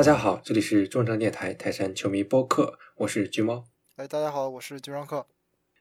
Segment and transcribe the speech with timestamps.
[0.00, 3.66] 大家好，这里是中正电台泰山球迷播客，我是橘猫。
[3.96, 5.26] 哎，大家好，我是橘双客。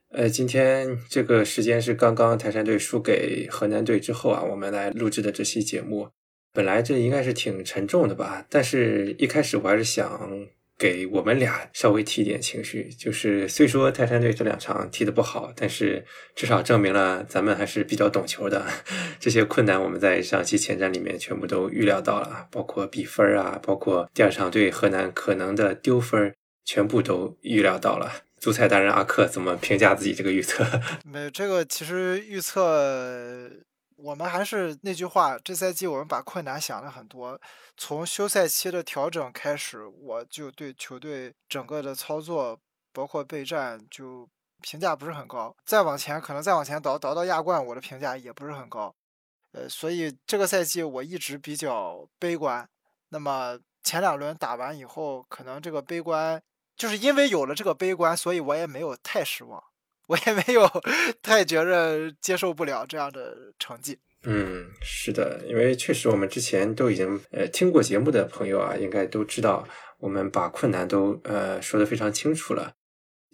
[0.10, 6.10] 呃，今天这个时间是刚刚泰山队输给河南队之后啊，我们来录制的这期节目。
[6.52, 10.50] 本来这应该是挺沉重的吧，但是一开始我还是想
[10.80, 12.90] 给我们俩稍微提点情绪。
[12.98, 16.06] 就是虽说泰山队这两场踢得不好，但是
[16.36, 18.66] 至少证明了咱们还是比较懂球的。
[19.20, 28.24] 这些困难我们在上期前瞻里面全部都预料到了，包括比分啊，包括第二场对河南可能的丢分，全部都预料到了。
[28.40, 30.66] 足彩达人阿克怎么评价自己这个预测？
[31.04, 33.52] 没有这个，其实预测
[34.02, 37.40] 我们还是那句话，这赛季我们把困难想了很多。
[37.76, 42.60] 从休赛期的调整开始，我就对球队整个的操作，
[42.94, 44.28] 包括备战，就
[44.62, 45.56] 评价不是很高。
[45.66, 48.94] 再往前，可能再往前倒倒到亚冠，我的评价也不是很高。
[49.52, 52.68] 呃，所以这个赛季我一直比较悲观。
[53.10, 56.42] 那么前两轮打完以后，可能这个悲观。
[56.78, 59.62] 就是因为有了这个悲观，所以我也没有太失望，
[60.10, 60.68] 我也没有
[61.22, 63.98] 太觉着接受不了这样的成绩。
[64.24, 69.66] 嗯，是的，因为确实我们之前都已经呃听过节目的朋友啊，应该都知道
[70.00, 72.74] 我们把困难都呃说的非常清楚了。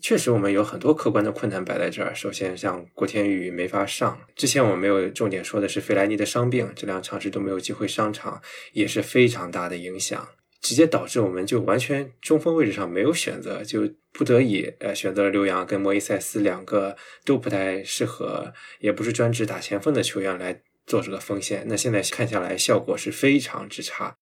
[0.02, 2.14] 确实我们有很多客观的困难摆在这儿。
[2.14, 8.40] 首先像郭天宇没法上，之前我们没有重点说的是费莱尼的伤病，这两场是都没有机会上场，
[8.74, 10.28] 也是非常大的影响。
[10.66, 21.66] 直接导致我们就完全中锋位置上没有选择，就不得已呃选择了刘洋跟莫伊塞斯两个都不太适合，也不是专职打前锋的球员来做这个锋线。
[21.68, 24.18] 那现在看下来效果是非常之差。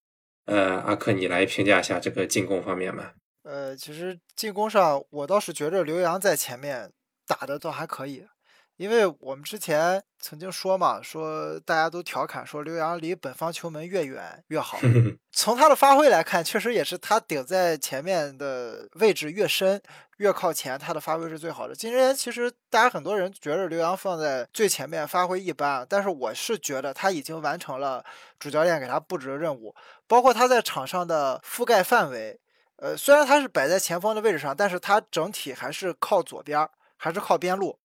[0.45, 3.13] 呃，阿克，你来评价一下这个进攻方面吧。
[3.43, 6.91] 呃，其实进攻上我倒是觉着刘洋在前面
[7.25, 8.25] 打的倒还可以。
[8.83, 14.77] 因为我们之前曾经说嘛，说大家都调侃说刘洋离本方球门越远越好。
[15.31, 19.81] 从他的发挥来看，确实也是他顶在前面的位置越深
[20.17, 21.73] 越靠前，他的发挥是最好的。
[21.73, 28.03] 今天其实大家很多人觉得刘洋放在最前面发挥一般，但是我是觉得他已经完成了
[28.37, 29.73] 主教练给他布置的任务，
[30.09, 32.37] 包括他在场上的覆盖范围。
[32.77, 36.67] 呃，虽然他是摆在前锋的位置上，但是他整体还是靠左边，
[36.97, 37.79] 还是靠边路。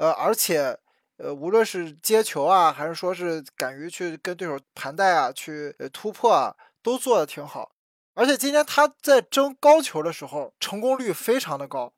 [0.00, 0.74] 呃，而且，
[1.18, 7.70] 呃，无论是接球啊，还是说是敢于去跟对手盘带啊，去突破啊，都做的挺好。
[8.14, 11.92] 而且今天他在争高球的时候，成功率非常的高，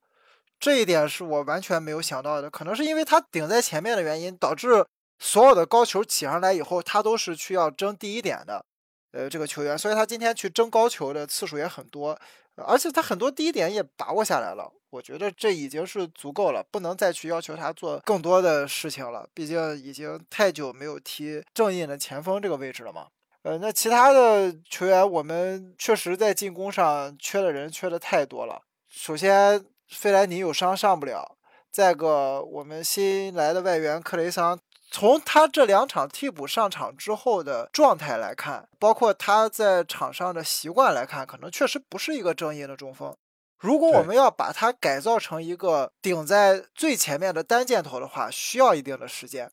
[0.59, 2.51] 这一点是我完全没有想到的。
[2.51, 4.85] 可能是因为他顶在前面的原因，导致
[5.21, 8.65] 所有的高球起上来以后，他都是去要争第一点的。
[9.13, 12.19] 呃，这个球员，所以他今天去争高球的次数也很多，
[12.57, 14.73] 而且他很多第一点也把握下来了。
[14.91, 19.27] 我觉得这已经是足够了，不能再去要求他做更多的事情了。
[19.33, 23.07] 毕竟已经太久没有踢正印的前锋这个位置了嘛。
[23.43, 28.63] 呃，那其他的球员，我们确实在进攻上缺的人缺的太多了。
[28.89, 31.39] 首先，费莱尼有伤上不了；
[31.71, 34.61] 再个，我们新来的外援克雷桑，
[34.93, 43.17] 从他这两场替补上场之后的状态来看，包括他在场上的习惯来看，可能确实不是一个正印的中锋。
[43.59, 49.51] 如果我们要把它改造成一个顶在最前面的单箭头的话，需要一定的时间。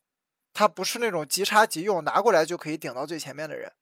[0.52, 3.72] 他不是那种即插即用，拿过来就可以顶到最前面的人。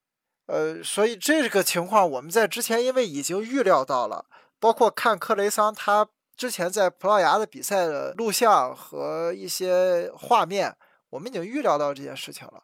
[0.47, 4.27] 呃，所以这个情况我们在之前因为已经预料到了，
[4.61, 10.77] 包括看克雷桑他之前在葡萄牙的比赛的录像和一些画面，
[11.11, 12.63] 我们已经预料到这件事情了。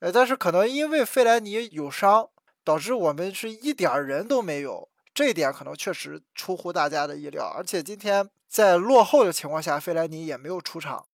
[0.00, 2.28] 呃，但是可能因为费莱尼有伤，
[2.64, 4.88] 导致我们是一点人都没有。
[5.12, 11.04] 这一点可能确实出乎大家的意料，而且今天在落后的情况下，费莱尼也没有出场，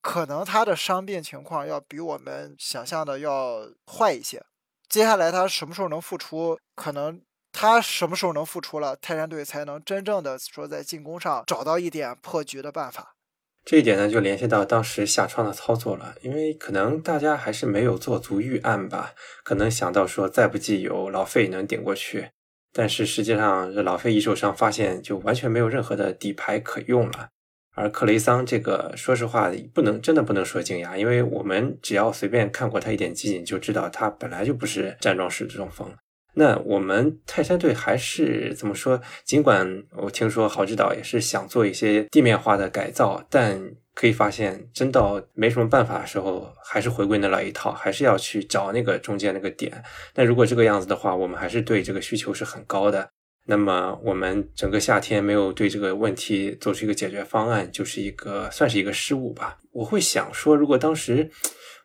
[0.00, 4.42] 可能他的伤病情况要比我们想象的要坏一些。
[4.88, 6.58] 接下来他什么时候能复出？
[6.76, 13.16] 可能他什么时候能复出了，泰山队才能真正的说在进攻上找到一点破局的办法。
[13.64, 19.14] 这一点呢，就联系到当时下窗的操作了，因为可能大家还是没有做足预案吧，
[19.44, 22.30] 可能想到说再不济有老费能顶过去。
[22.72, 27.28] 但是实际上，这老费一受伤，发现就完全没有任何的底牌可用了。
[27.74, 35.94] 而克雷桑这个，说实话，不能真的不能说惊讶，因为我们只要随便看过他一点集锦，就知道他本来就不是站桩式中锋。
[36.34, 39.00] 那我们泰山队还是怎么说？
[39.24, 43.60] 尽管我听说郝指导也是想做一些地面化的改造，但。
[43.94, 49.70] 可以发现，真到没什么办法的时候，还是回归那老一套，还是要去找那个中间那个点。
[50.14, 53.06] 那如果这个样子的话，我们还是对这个需求是很高的。
[53.44, 59.58] 那么我们整个夏天没有对这个问题做出一个解决方案，就是一个算是一个失误吧。
[59.72, 61.30] 我会想说，如果当时。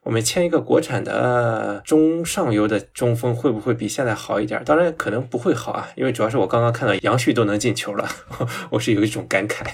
[0.08, 4.64] 我们签一个国产的中上游的中锋，会不会比现在好一点？
[4.64, 8.10] 当然可能不会好啊，因为主要是我刚刚看到杨旭都能进球了，
[8.72, 9.68] 我是有一种感慨。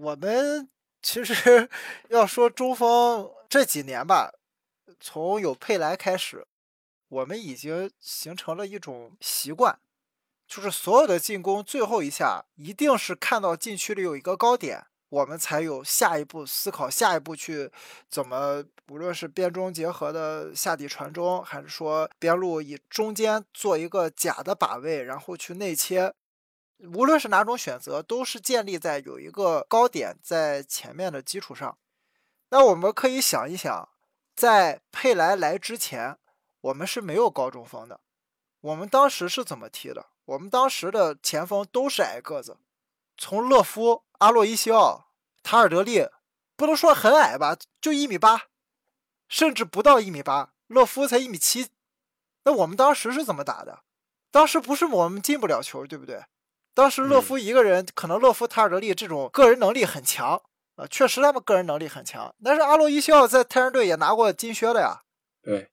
[0.00, 0.68] 我们
[1.00, 1.68] 其实
[2.08, 4.32] 要说中锋这几年吧，
[4.98, 6.44] 从有佩莱开始，
[7.08, 9.78] 我们已经形成了一种习惯，
[10.48, 14.86] 就是所有的进攻最后一下一定是看到禁区里有一个高点。
[15.14, 17.70] 我们才有下一步思考，下一步去
[18.08, 26.12] 怎么，无论是边中结合的下底传中，还是说边路以中间做一个假的把位，然后去内切，
[26.92, 31.78] 无论是哪种选择，都是建立在有一个高点在前面的基础上。
[32.48, 33.88] 那我们可以想一想，
[34.34, 36.18] 在佩莱来之前，
[36.60, 38.00] 我们是没有高中锋的，
[38.60, 40.06] 我们当时是怎么踢的？
[40.24, 42.56] 我们当时的前锋都是矮个子，
[43.16, 44.04] 从勒夫。
[44.18, 45.08] 阿洛伊西奥、
[45.42, 46.08] 塔尔德利，
[46.56, 48.44] 不能说很矮吧，就一米八，
[49.28, 50.54] 甚至不到一米八。
[50.68, 51.68] 勒夫才一米七，
[52.44, 53.80] 那我们当时是怎么打的？
[54.30, 56.24] 当时不是我们进不了球，对不对？
[56.72, 60.40] 当时勒夫一个人，可能勒夫、塔尔德利这种个人能力很强
[60.76, 62.34] 啊，确实他们个人能力很强。
[62.42, 65.02] 但是阿洛伊西奥在太阳队也拿过金靴的呀。
[65.42, 65.70] 对。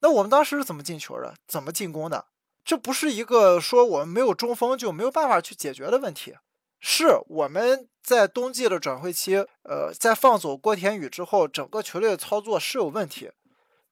[0.00, 1.34] 那我们当时是怎么进球的？
[1.46, 2.26] 怎么进攻的？
[2.64, 6.36] 这不是一个说我们没有中锋就没有办法去解决的问题。
[6.86, 13.32] 是我们在冬季的转会期，呃，在放走郭田雨之后，整个球队的操作是有问题，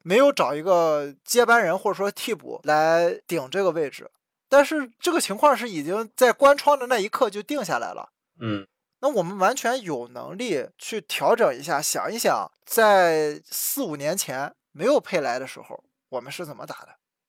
[0.02, 4.10] 没有找一个接班人或者说替补来顶这个位置。
[4.46, 8.10] 但是这个情况是已经在关窗的那一刻就定下来了。
[8.38, 8.68] 嗯，
[9.00, 16.88] 那我们完全有能力去调整一下，想一想，在四五年前没有佩莱的时候，我们是怎么打的？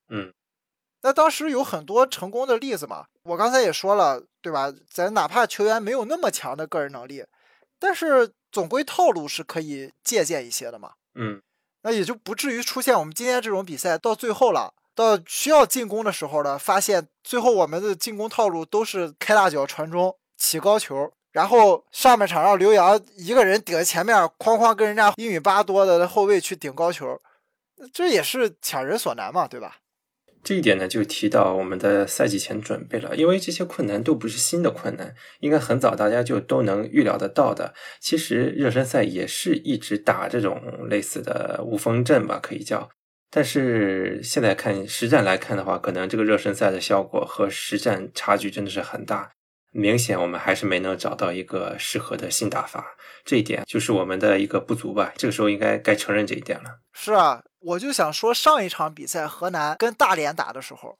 [0.09, 0.33] 嗯。
[1.03, 4.73] 那当时有很多成功的例子嘛，我刚才也说了，对吧？
[4.89, 7.25] 咱哪怕球员没有那么强的个人能力，
[7.77, 10.93] 但是总归套路是可以借鉴一些的嘛。
[11.15, 11.41] 嗯，
[11.81, 27.19] 那也就不至于出现我们今天这种比赛到最后了，到需要进攻的时候了，发现最后我们的进攻套路都是开大脚传中起高球，然后上半场让刘洋一个人顶在前面，哐哐跟人家一米八多的后卫去顶高球，
[27.91, 29.75] 这也是强人所难嘛，对吧？
[30.43, 37.73] 这一点呢，就提到我们的赛季前准备了，因为这些困难都不是新的困难，应该很早大家就都能预料得到的。
[38.01, 42.89] 其实热身赛也是一直打这种类似的无锋阵吧，可以叫。
[43.31, 49.31] 但是现在看实战来看的话，可能这个热身赛的效果和实战差距真的是很大，
[49.71, 52.85] 明显我们还是没能找到一个适合的新打法，
[53.23, 55.13] 这一点就是我们的一个不足吧。
[55.15, 56.81] 这个时候应该该承认这一点了。
[56.91, 57.41] 是啊。
[57.63, 60.97] 我就想说，上一场比赛河南跟大连打的时候，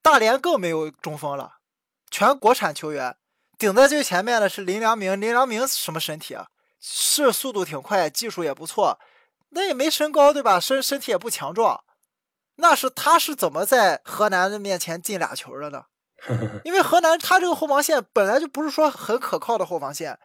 [0.00, 1.58] 大连更没有中锋了，
[2.10, 3.16] 全国产球员，
[3.58, 5.20] 顶在最前面的是林良铭。
[5.20, 6.48] 林良铭什么身体啊？
[6.80, 9.00] 是速度挺快，技术也不错，
[9.50, 10.60] 那也没身高对吧？
[10.60, 11.82] 身身体也不强壮，
[12.56, 15.86] 那是他是怎么在河南的面前进俩球的呢？
[16.64, 20.18] 因为河南他这个后防线本来就不是说很可靠的后防线。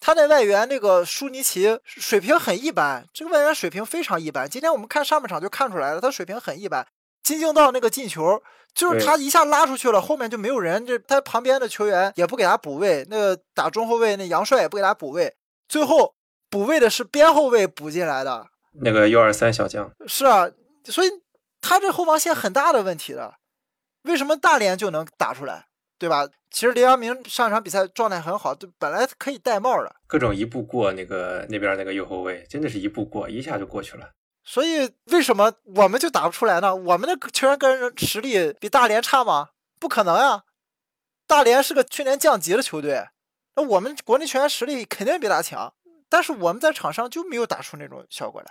[0.00, 4.48] 他那外援那个舒尼奇水平很一般，这个外援水平非常一般。
[4.48, 6.86] 今天我们看上半场就看出来了，他水平很一般。
[7.22, 8.42] 金敬道那个进球，
[8.74, 13.06] 就是他一下拉出去了，后面就没有人，这他旁边的球员也不给他补位。
[13.10, 15.36] 那个打中后卫那杨帅也不给他补位，
[15.68, 16.14] 最后
[16.48, 18.48] 补位的是边后卫补进来的
[18.82, 19.92] 那个幺二三小将。
[20.08, 20.50] 是啊，
[20.86, 21.10] 所以
[21.60, 23.34] 他这后防线很大的问题的。
[24.04, 25.66] 为什么大连就能打出来？
[26.00, 26.26] 对吧？
[26.50, 34.10] 其实刘阳明上一场比赛状态很好，就本来可以戴帽的，各种一步过那个那边那个右后卫，真的是一步过，一下就过去了。
[34.42, 36.74] 所以为什么我们就打不出来呢？
[36.74, 39.50] 我们的球员个人实力比大连差吗？
[39.78, 40.44] 不可能呀！
[41.26, 43.06] 大连是个去年降级的球队，
[43.54, 45.72] 那我们国内球员实力肯定比他强，
[46.08, 48.46] 但是我们在场上就没有打出那种效果来。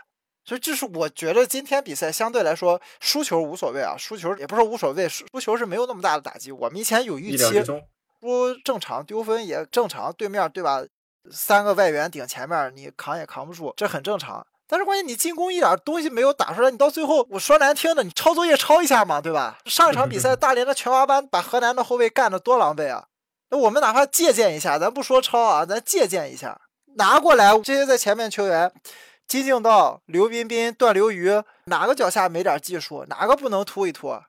[0.50, 6.52] 所以这是我觉得今天比赛相对来说输球无所谓啊，输球也不是无所谓，输球是没有那么大的打击。
[6.52, 10.84] 我们以前有预期，输正常，丢分也正常，对面对吧？
[11.32, 14.44] 三个外援顶前面，你扛也扛不住，这很正常。
[14.68, 19.60] 但是关键你进攻一点东西没有打出来，你到最后我说难听的，你抄作业抄一下嘛，对吧？
[19.66, 23.06] 上一场比赛大连的全华班把河南的后卫干得多狼狈啊！
[23.52, 26.60] 那我们哪怕借鉴一下，咱不说抄啊，咱借鉴一下，
[26.96, 28.72] 拿过来这些在前面球员。
[29.30, 31.30] 金靖道、刘彬彬、段刘愚，
[31.66, 33.06] 哪个脚下没点技术？
[33.10, 34.20] 哪个不能突一突？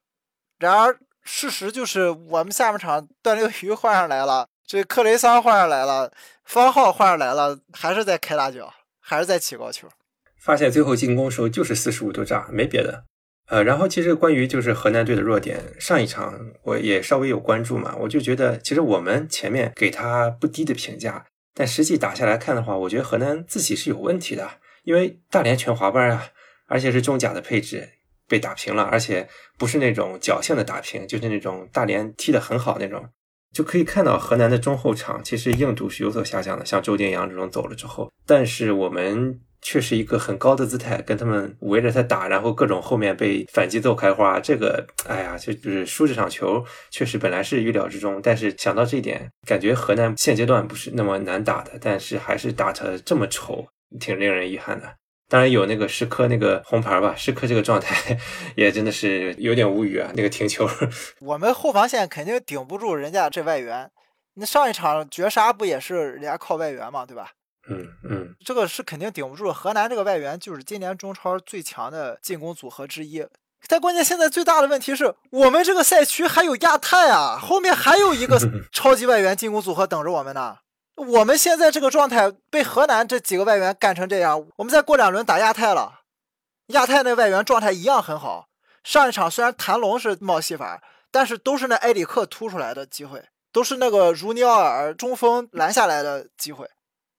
[0.58, 6.12] 然而事实就是，我们下半场段刘愚换上来了，这克雷桑换上来了，
[6.44, 9.88] 方浩换上来了，还是在开大脚，还是在起高球。
[10.38, 13.04] 发现最后进攻时候就是四十五度炸，没别的。
[13.48, 24.60] 呃，然后其实关于就是河南队的弱点，上一场我也稍微有关注嘛，我就觉得其实我们前面给他不低的评价，但实际打下来看的话，我觉得河南自己是有问题的。
[24.84, 26.28] 因为大连全华班啊，
[26.66, 27.88] 而且是中甲的配置
[28.28, 33.08] 被打平了，而且不是那种侥幸的打平，就是那种大连踢得很好那种，
[33.52, 39.40] 就可以看到河南的中后场其实硬度是有所下降的，像周定洋这种走了之后，但是我们。
[39.62, 44.40] 却是一个很高的姿态，跟他们围着他打，然后各种后面被反击揍开花。
[44.40, 48.22] 这个，哎呀，就就是输这场球，确实本来是预料之中。
[48.22, 53.66] 但是想到这一点，感觉河南现阶段不是那么难打的，但是还是打成这么丑，
[53.98, 54.94] 挺令人遗憾的。
[55.28, 58.18] 当然有那个石科那个红牌吧，石科这个状态
[58.56, 60.10] 也真的是有点无语啊。
[60.14, 60.68] 那个停球，
[61.20, 63.90] 我们后防线肯定顶不住人家这外援。
[64.34, 67.30] 那上一场绝杀不也是人家靠外援嘛，对吧？
[67.68, 69.52] 嗯嗯，这个是肯定顶不住。
[69.52, 73.24] 河南这个外援就是今年中超最强的进攻组合之一。
[73.68, 78.38] 但关键现在最大的问题是我们这个赛区还有亚太啊，后面还有一个
[78.72, 80.56] 超级外援进攻组合等着我们呢。
[81.00, 86.00] 我们现在这个状态被河南这几个外援干成这样，我们再过两轮打亚太了，
[86.66, 88.48] 亚太那外援状态一样很好。
[88.84, 96.68] 上一场虽然谭龙是冒戏法，但是都是那埃里克突出来的机会，都是那个如尼奥尔中锋拦下来的机会。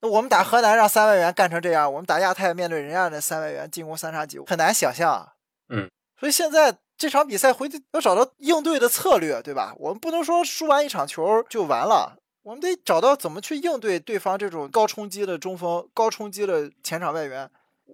[0.01, 5.11] 那我们打河南让三外援干成这样，我们打亚太面对人家那三外援进攻三叉戟，很难想象。
[5.11, 5.33] 啊
[5.69, 9.73] 嗯，所以现在这场比赛回去要找到应对的策略，对吧？
[9.77, 17.50] 我们不能说输完一场球就完了，我们得找到怎么去应对对方这种高冲击的中锋、高冲击的前场外援，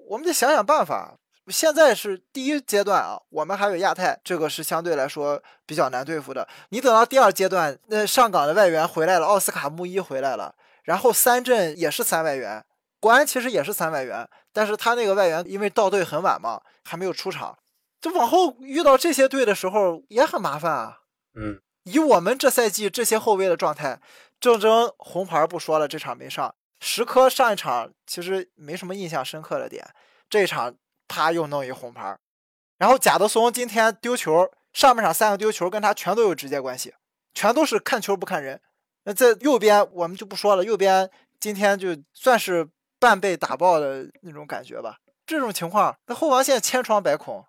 [0.08, 1.18] 我们得想想办法。
[1.50, 6.46] 现在是第一阶段啊，我们还有亚太，这个是相对来说比较难对付的。
[6.70, 10.54] 你等到第二阶段，那上港的外援回来了，奥斯卡穆伊回来了。
[10.84, 12.66] 然后三镇也是三外援，
[13.00, 17.58] 国安其实也是三外援，但是他那个外援因为到队很晚嘛，还没有出场。
[18.02, 21.00] 就往后遇到这些队的时候也很麻烦啊。
[21.34, 24.02] 嗯，以我们这赛季这些后卫的状态，
[24.40, 26.54] 郑铮红牌不说了，这场没上。
[26.80, 29.84] 石科上一场其实没什么印象深刻的点，
[30.30, 30.76] 这一场
[31.08, 32.18] 他又弄一红牌。
[32.78, 36.94] 然后贾德松今天丢球，上半场三个丢球跟他全都有直接关系，
[37.34, 38.62] 全都是看球不看人。
[39.06, 44.98] 那在右边我们就不说了，右边今天就算是半被打爆的那种感觉吧。
[45.26, 47.44] 这种情况，那后防线千疮百孔，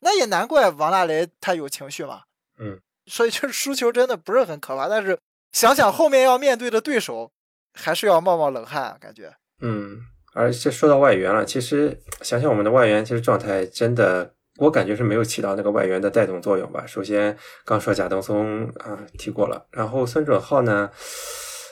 [0.00, 2.24] 那也难怪王大雷他有情绪嘛。
[2.58, 5.18] 嗯，所以就是输球真的不是很可怕，但是
[5.52, 7.30] 想想后面要面对的对手，
[7.74, 9.32] 还是要冒冒冷汗，感觉。
[9.60, 9.98] 嗯，
[10.34, 14.34] 而且说到外援了，其实想想我们的外援，其实状态真的。
[14.58, 16.84] 我感觉是没有起到那个外援的带动作用吧。
[16.86, 20.90] 首先，刚说贾登松啊提过了，然后孙准浩呢，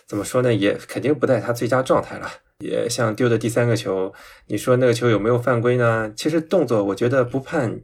[0.09, 2.27] 怎么说呢，也肯定不在他最佳状态了。
[2.61, 4.15] 也像丢的第三个球，
[4.47, 6.11] 你说那个球有没有犯规呢？
[6.17, 7.79] 其实动作我觉得不判，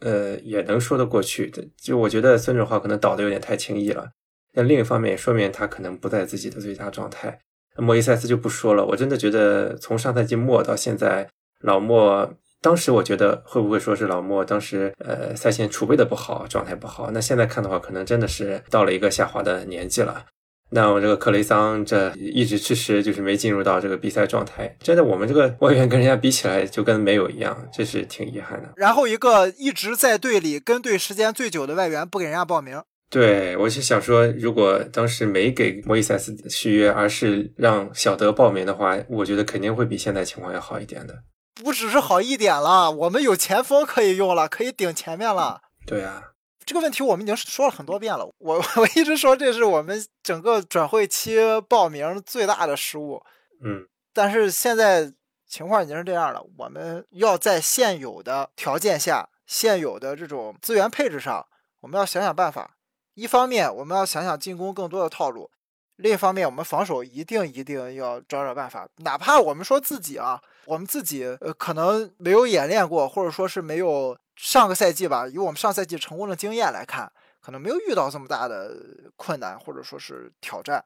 [0.00, 1.52] 呃，也能说得过去。
[1.76, 4.08] 就我觉得孙准浩可能倒的有点太轻易了。
[4.54, 7.38] 那另一方面也，说明他可能不在自己的最佳状态。
[7.76, 11.28] 那莫伊塞斯就不说了，我真的觉得从上赛季末到现在，
[11.60, 12.34] 老莫。
[12.60, 17.08] 当时我觉得会不会说是老莫当时呃赛前储备的不好，状态不好。
[17.12, 20.26] 那现在看的话，可能真的是到了一个下滑的年纪了。
[20.70, 28.72] 那我这个克雷桑这一直迟迟就是没进入到这个比赛状态，真的我们这个外援跟人家比起来就跟没有一样，这是挺遗憾的。
[28.74, 41.22] 然后一个一直在队里跟队时间最久的外援不给人家报名，对我是想说，如果当时没给莫伊塞斯续约，而是让小德报名的话，我觉得肯定会比现在情况要好一点的。
[41.54, 45.62] 不只是好一点了，我们有前锋可以用了，可以顶前面了。
[45.86, 46.22] 对啊，
[46.66, 48.30] 这个问题我们已经说了很多遍了。
[48.38, 53.22] 我我一直说这是我们整个转会期报名最大的失误。
[53.64, 55.10] 嗯，但是现在
[55.48, 61.46] 情况已经是这样了，我们要在现有的条件下、现有的这种资源配置上，
[61.80, 62.74] 我们要想想办法。
[63.18, 65.50] 一方面，我们要想想进攻更多的套路。
[65.96, 77.10] 另一方面，我们防守一定一定要找找办法，哪怕我们说自己啊，我们自己呃可能没有演练过，或者说是没有上个赛季吧，以我们上赛季成功的经验来看，
[77.40, 78.76] 可能没有遇到这么大的
[79.16, 80.84] 困难或者说是挑战，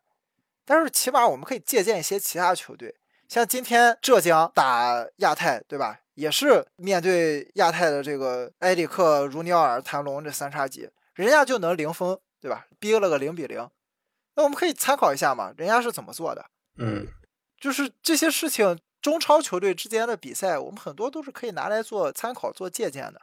[0.64, 2.94] 但是起码我们可以借鉴一些其他球队，
[3.28, 6.00] 像今天浙江打亚太，对吧？
[6.14, 12.66] 也是面对亚太的这个埃里克、儒尼奥尔、谭龙这三叉戟，人家就能零封，对吧？
[12.78, 13.68] 逼了个零比零。
[14.34, 16.46] 那我们可以参考一下嘛，人家是怎么做的？
[16.78, 17.06] 嗯，
[17.60, 23.20] 就是这些事情，中超球队之间的比赛，我们很多都是可以拿来做参考、做借鉴的。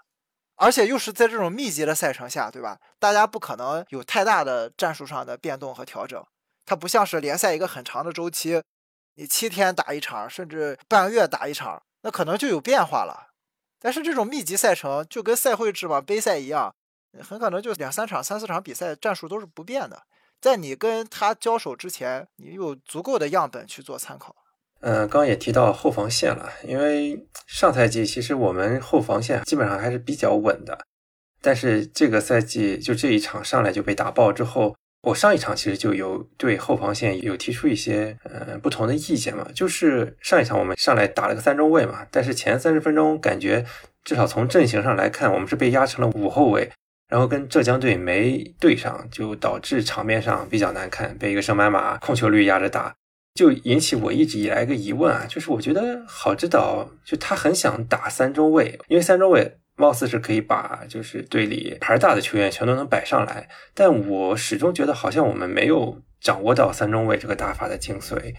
[0.61, 2.79] 而且又是在这种密集的赛程下，对吧？
[2.99, 6.21] 大家不可能有太大的战术上的变动和调整。
[6.65, 8.61] 它不像是联赛一个很长的周期，
[9.15, 13.31] 你七天打一场，甚至半个月打一场，那可能就有变化了。
[13.79, 16.75] 但是这种密集赛程就跟赛会制嘛、杯赛一样，
[17.21, 20.03] 很可能就两三场、三四场比赛，战术都是不变的。
[20.41, 24.35] 在你跟他交手之前，你有足够的样本去做参考。
[24.81, 30.85] 嗯，刚刚也提到后防线了，因为上赛季其实我们后防线基本上还是比较稳的，
[31.41, 43.65] 但是这个赛季就这一场上来就被打爆之后，我上一场其实就有对后防线有提出一些呃不同的意见嘛，就是上一场我们上来打了个三中卫嘛，但是前三十分钟感觉
[44.05, 46.71] 至少从阵型上来看，我们是被压成了五后卫，
[47.09, 52.95] 然后跟浙江队没对上，就导致场面上比较难看，被一个圣班马控球率压着打。
[53.35, 68.35] 就引起我一直以来一个疑问啊，就是我觉得郝指导就他很想打三中卫，因为三中卫貌似是可以把就是队里牌大的球员全都能摆上来，但我始终觉得好像我们没有掌握到三中卫这个打法的精髓，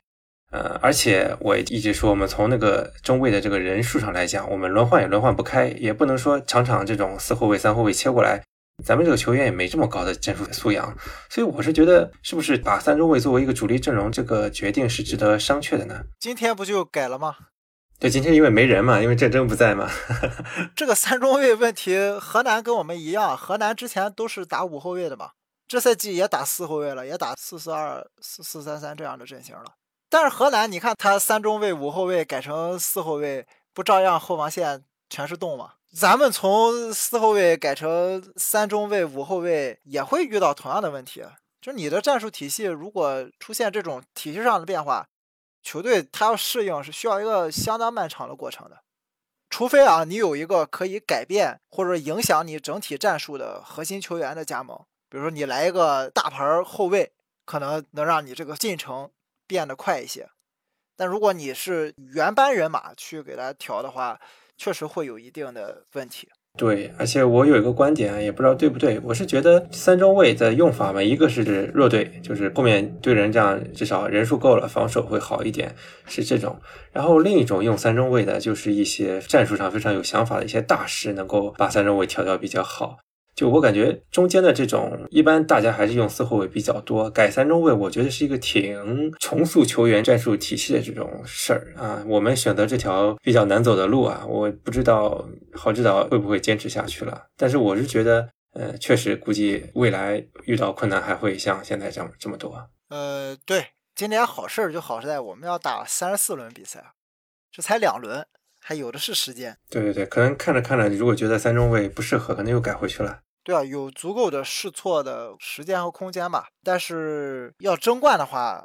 [0.52, 8.42] 呃，而且我一直说我们从那个中卫的这个人数上来讲，我们轮换也轮换不开，也不能说场场这种四后卫三后卫切过来。
[8.84, 10.96] 咱们这个球员也没这么高的战术素养，
[11.28, 16.02] 所以我是觉得，是不是把三中卫作为一个主力阵容，这个决定是值得商榷的呢？
[16.18, 17.36] 今天不就改了吗？
[17.98, 19.90] 对，今天因为没人嘛，因为战争不在嘛。
[20.74, 25.32] 这个三中卫问题，河南跟我们一样，河南之前都是打五后卫的嘛，
[25.68, 29.64] 这赛季也打四后卫了，也打四四二、四四三三这样的阵型了。
[30.08, 35.72] 但是河南，你看他三中卫、五后卫改成四后卫，不照样后防线全是洞吗？
[35.92, 41.24] 咱们从四后卫改成三中卫、五后卫，也会遇到同样的问题。
[41.60, 45.08] 就是你的战术体系如果出现这种体系上的变化，
[45.62, 48.82] 球队他要适应是需要一个相当漫长的过程的。
[49.50, 57.12] 除非啊，你有一个可以改变或者影响你整体战术的核心球员的加盟，比如说你来一个大牌后卫，
[57.44, 59.10] 可能能让你这个进程
[59.48, 60.30] 变得快一些。
[60.96, 64.20] 但如果你是原班人马去给他调的话，
[64.60, 66.28] 确实会有一定的问题。
[66.58, 69.00] 对，而且我有一个观点，也不知道对不对。
[69.04, 75.74] 我是觉得三中卫的用法嘛，一个是弱队，就是后面对人这样，至少人数够了，防守会好一点，
[76.06, 76.60] 是这种。
[76.92, 82.98] 然后另一种用三中卫的，就是一些战术上非常有想法的一些大师，能够把三中卫调教比较好。
[83.34, 92.04] 就我感觉，中间的这种一般大家还是用四后卫比较多，改三中卫，我觉得是一个挺重塑球员战术体系的这种事儿啊。
[92.06, 97.26] 我们选择这条比较难走的路啊，我不知道郝指导会不会坚持下去了。
[97.36, 102.68] 但是我是觉得，呃，确实估计未来遇到困难还会像现在这样这么多。
[102.90, 106.92] 呃，对，今年好事儿就好在我们要打三十四轮比赛，
[107.50, 108.26] 这才两轮，
[108.60, 109.56] 还有的是时间。
[109.68, 113.20] 对对对，可能看着看着，如果觉得三中卫不适合，可能又改回去了。
[113.42, 116.48] 对啊，有足够的试错的时间和空间吧。
[116.62, 118.64] 但是要争冠的话，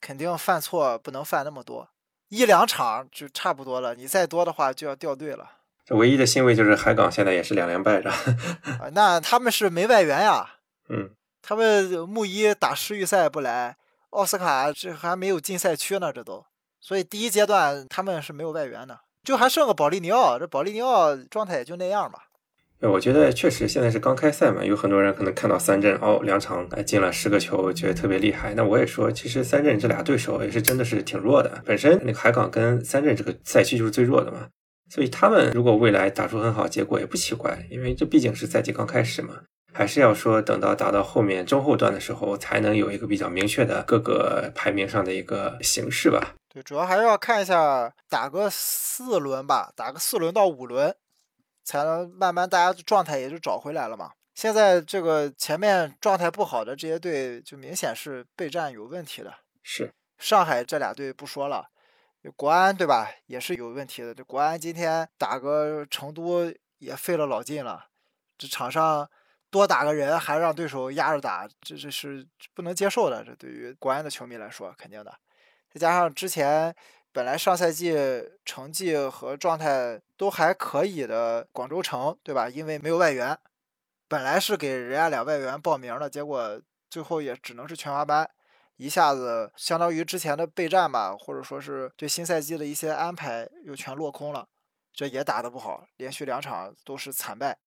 [0.00, 1.88] 肯定犯错不能犯那么多，
[2.28, 3.94] 一两场就差不多了。
[3.94, 5.50] 你再多的话就要掉队了。
[5.84, 8.10] 这唯一的欣慰就是海港现在也是两连败着。
[8.10, 10.58] 啊，那他们是没外援呀。
[10.88, 11.10] 嗯。
[11.44, 13.76] 他们木一打世预赛不来，
[14.10, 16.46] 奥斯卡这还没有进赛区呢，这都。
[16.80, 20.38] 所以第一阶段他们是没有外援的，就还剩个保利尼奥。
[20.38, 22.28] 这保利尼奥状态也就那样吧。
[22.80, 28.54] 我觉得确实现在是刚开赛嘛，有很多人可能看到三镇哦两场哎进了十个球，觉得特别厉害。
[28.54, 31.62] 那我也说，其实三镇这俩对手也是真的是挺弱的。
[31.64, 34.48] 本身那个海港跟三镇这个赛区就是最弱的嘛，
[34.90, 39.34] 所以他们如果未来打出很好结果也不奇怪，因为这毕竟是赛季刚开始嘛。
[39.72, 46.34] 还是要说等到打到后面中后段的时候，才能有一个比较明确的各个排名上的一个形式吧。
[46.52, 50.94] 对，主要还是要看一下打个四轮吧，打个四轮到五轮。
[51.64, 54.10] 才能慢慢大家状态也就找回来了嘛。
[54.34, 59.32] 现在这个前面状态不好的这些队，就明显是备战有问题的。
[59.62, 61.68] 是上海这俩队不说了，
[62.34, 64.12] 国安对吧，也是有问题的。
[64.12, 67.86] 这国安今天打个成都也费了老劲了，
[68.36, 69.08] 这场上
[69.48, 73.22] 多打个人还让对手压着打，这这是不能接受的。
[73.22, 75.16] 这对于国安的球迷来说，肯定的。
[75.72, 76.74] 再加上之前。
[77.14, 77.94] 本来上赛季
[78.42, 82.48] 成绩和状态都还可以的广州城，对吧？
[82.48, 83.38] 因为没有外援，
[84.08, 86.58] 本来是给人家俩外援报名了，结果
[86.88, 88.30] 最后也只能是全华班，
[88.76, 94.48] 一下子相当于之前的备战吧，或者说是对新赛季的一些安排又全落空了，
[94.94, 97.58] 这也打得不好，连续两场都是惨败，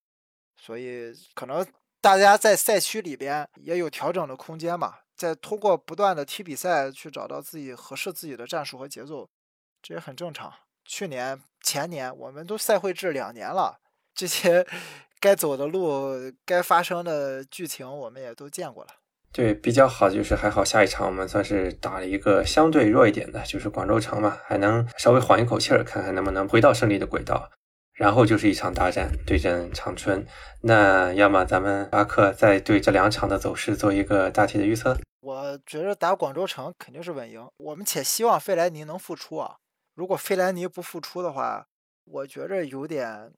[0.56, 1.64] 所以可能
[2.00, 9.28] 大家在赛区里边也有调整的空间嘛，在通过不断的踢比赛去找到自己合适自己的战术和节奏。
[9.82, 10.52] 这也很正常。
[10.84, 13.78] 去年、前年我们都赛会制两年了，
[14.14, 14.66] 这些
[15.18, 18.90] 该走的路、该发生的剧情，我们也都见过了。
[19.32, 27.50] 对，比较好就是还好，下一场我们算是打了一个相对弱一点的，就是广州城嘛，还能稍微缓一口气儿，看看能不能回到胜利的轨道。
[27.92, 30.26] 然后就是一场大战，对阵长春。
[30.62, 34.96] 那要么咱们巴克再对这两场的走势做一个大体的预测。
[35.26, 39.56] 我觉得打广州城肯定是稳赢，我们且希望费莱尼能复出啊。
[39.94, 41.66] 如果费莱尼不复出的话，
[42.04, 43.32] 我觉着有点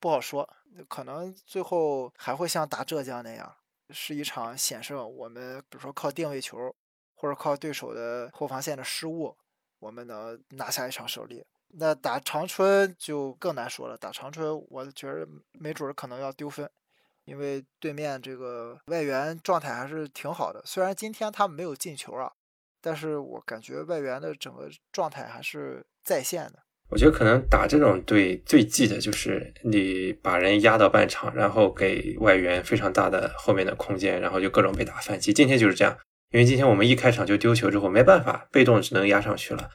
[0.00, 0.52] 不好说，
[0.88, 3.54] 可能最后还会像打浙江那样，
[3.90, 4.98] 是一场险胜。
[5.16, 6.74] 我们比如说靠定位球，
[7.14, 9.36] 或者靠对手的后防线的失误，
[9.78, 11.46] 我们能拿下一场胜利。
[11.68, 16.68] 那打长春就更难说了，打长春我觉着没准可能要丢分。
[17.28, 22.32] 因为对面这个外援状态还是挺好的，虽然今天他们没有进球啊，
[22.80, 26.60] 但是我感觉外援的整个状态还是在线的。
[26.90, 35.30] 我觉得可能打这种队最忌的就是你把人压到半场，然后给外援非常大的后面的空间，然后就各种被打反击。
[35.34, 35.98] 今天就是这样，
[36.30, 39.68] 因为今天我们一开场就丢球之后没办法，被动只能压上去了。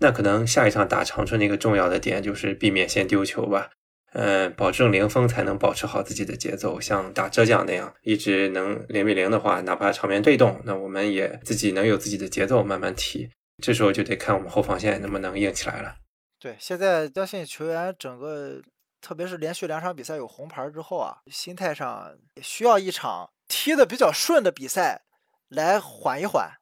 [0.00, 3.70] 那可能下一场打长春的一个重要的点就是避免先丢球吧。
[4.18, 6.80] 嗯，保证零封才能保持好自己的节奏。
[6.80, 13.28] 像打浙江那样，一直能零比零的话，哪怕场面被动，那我们也自己能有自己的节奏慢慢踢。
[13.62, 15.96] 这时候就得看我们后防线能不能硬起来了。
[16.40, 18.62] 对，现在相信球员整个，
[19.02, 25.02] 特别是连续两场比赛有红牌之后啊，心态上需要一场踢的比较顺的比赛
[25.50, 26.52] 来缓一缓。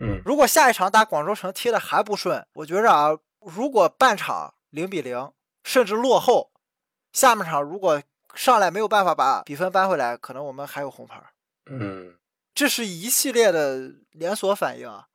[0.00, 5.30] 嗯，如果下一场打广州城踢的还不顺，我觉着啊，如果半场零比零
[5.62, 6.50] 甚至落后。
[7.14, 8.02] 下半场如果
[8.34, 11.22] 上来没有办法把比分扳回来，可能我们还有红牌。
[11.66, 12.18] 嗯，
[12.52, 15.06] 这是一系列的连锁反应啊。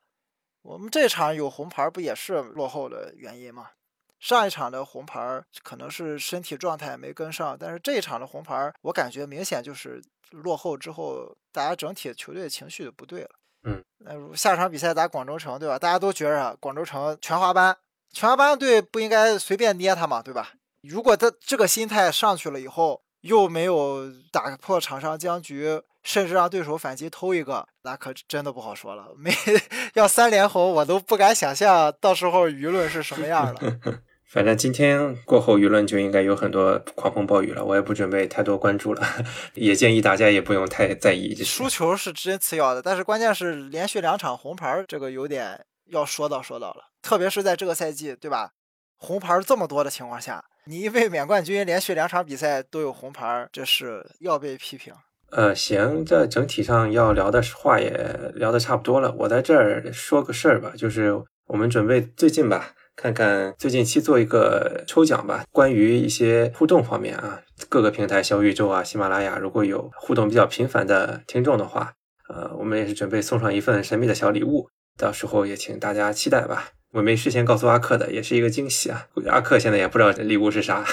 [0.61, 3.71] 我们这场有红牌不也是落后的原因吗？
[4.19, 13.29] 上一场的红牌可能是身体状态没跟上，但是这一场的红牌，我感觉明显就是落后之后，大家整体球队情绪就不对了。
[13.63, 15.77] 嗯，那下场比赛打广州城，对吧？
[15.77, 17.77] 大家都觉着广州城全华班，
[18.11, 20.53] 全华班队不应该随便捏他嘛，对吧？
[20.81, 29.07] 如果他这个心态上去了以后，又没有打破场上僵局，甚至让对手反击偷一个，那可真的不好说了。
[29.17, 29.31] 没
[29.95, 33.59] 要三连红，我都不敢想象到时候舆论是什么样了。
[34.31, 37.65] 反正今天过后，舆论就应该有很多狂风暴雨了。
[37.65, 39.05] 我也不准备太多关注了，
[39.55, 41.35] 也建议大家也不用太在意。
[41.43, 46.83] 输球是真次要的，但是关键是连续两场红牌，这个有点要说到说到了。
[47.01, 48.51] 特别是在这个赛季，对吧？
[48.99, 50.43] 红牌这么多的情况下。
[50.65, 54.93] 你一位免冠军连续两场比赛都有红牌，这是要被批评。
[55.31, 57.91] 呃，行，这整体上要聊的话也
[58.35, 59.11] 聊的差不多了。
[59.17, 71.93] 我在这儿说个事儿吧，就是我们准备最近吧，看看最近期做一个抽奖吧，关于一些互动方面啊，各个平台小宇宙啊、喜马拉雅，如果有互动比较频繁的听众的话，
[72.27, 76.69] 呃，我们也是准备送上一份神秘的小礼物，到时候也请大家期待吧。
[76.91, 79.07] 我没事先告诉阿克的，也是一个惊喜啊！
[79.27, 80.83] 阿克现在也不知道礼物是啥。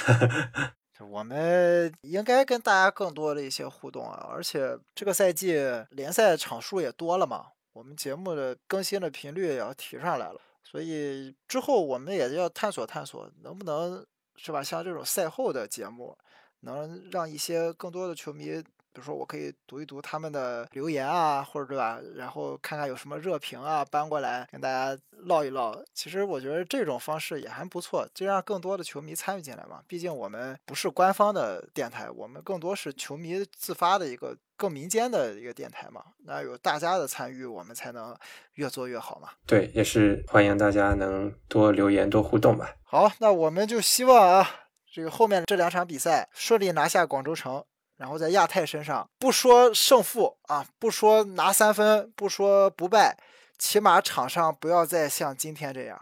[1.08, 5.58] 我们应该跟大家更多的一些互动啊，而且这个赛季
[5.90, 14.04] 联赛场数也多了嘛，我们节目的更新的频率也要提上来了，所以之后我们也要探索探索，能不能
[14.36, 14.62] 是吧？
[14.62, 16.18] 像这种赛后的节目，
[16.60, 18.62] 能让一些更多的球迷。
[18.96, 22.00] 比如说，我可以读一读他们的留言啊，或者对吧？
[22.14, 25.78] 然后看看有什么热评啊，搬过来跟大家唠一唠。
[25.92, 29.82] 其实我觉得这种方式也还不错，就让更多的球迷参与进来嘛。
[29.86, 36.02] 毕竟我们不是官方的电台，我们更多是球迷自发的一个更民间的一个电台嘛。
[36.24, 38.16] 那有大家的参与，我们才能
[38.54, 39.28] 越做越好嘛。
[39.46, 42.74] 对，也是欢迎大家能多留言、多互动吧。
[42.82, 44.48] 好，那我们就希望啊，
[44.90, 47.62] 这个后面这两场比赛顺利拿下广州城。
[47.96, 53.16] 然后在亚太身上，不说胜负啊，不说拿三分，不说不败，
[53.58, 55.98] 起码场上不要再像今天这样，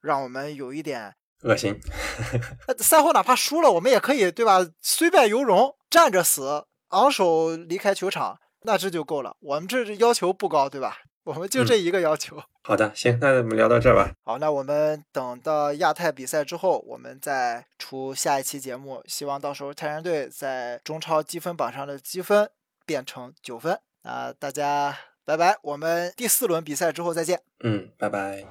[0.00, 1.78] 让我们有一点恶心。
[2.78, 4.66] 赛后哪怕输了，我们也可以对吧？
[4.80, 9.36] 虽败犹荣，站着死，昂首离开球场，那这就够了。
[9.40, 10.98] 我们这要求不高，对吧？
[11.24, 12.40] 我们就这一个要求。
[12.62, 14.12] 好的，行，那我们聊到这儿吧。
[14.24, 19.02] 好，那我们等到亚太比赛之后，我们再出下一期节目。
[19.06, 22.48] 希望到时候泰山队在中超积分榜上的积分
[22.86, 23.78] 变成九分。
[24.02, 27.40] 那大家拜拜，我们第四轮比赛之后再见。
[27.60, 28.44] 嗯，拜拜。